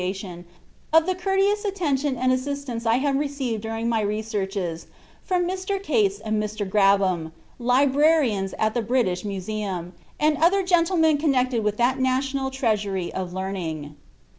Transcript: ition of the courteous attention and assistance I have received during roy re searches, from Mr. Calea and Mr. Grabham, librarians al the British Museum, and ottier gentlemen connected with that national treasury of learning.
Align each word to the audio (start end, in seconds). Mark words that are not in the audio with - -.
ition 0.01 0.45
of 0.91 1.05
the 1.05 1.13
courteous 1.13 1.63
attention 1.63 2.17
and 2.17 2.31
assistance 2.31 2.87
I 2.87 2.95
have 2.95 3.17
received 3.17 3.61
during 3.61 3.87
roy 3.91 4.03
re 4.03 4.23
searches, 4.23 4.87
from 5.21 5.47
Mr. 5.47 5.79
Calea 5.79 6.19
and 6.25 6.41
Mr. 6.41 6.67
Grabham, 6.67 7.33
librarians 7.59 8.55
al 8.57 8.71
the 8.71 8.81
British 8.81 9.23
Museum, 9.23 9.93
and 10.19 10.37
ottier 10.37 10.65
gentlemen 10.65 11.19
connected 11.19 11.63
with 11.63 11.77
that 11.77 11.99
national 11.99 12.49
treasury 12.49 13.13
of 13.13 13.31
learning. 13.31 13.95